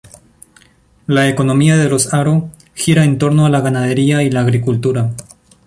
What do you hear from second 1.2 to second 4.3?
economía de Los Haro gira en torno a la ganadería